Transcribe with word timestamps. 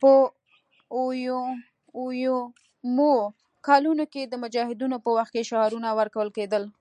په 0.00 0.12
اویایمو 0.98 3.14
کلونو 3.68 4.04
کې 4.12 4.22
د 4.26 4.34
مجاهدینو 4.42 4.96
په 5.04 5.10
وخت 5.16 5.30
کې 5.34 5.48
شعارونه 5.50 5.88
ورکول 5.98 6.28
کېدل 6.36 6.62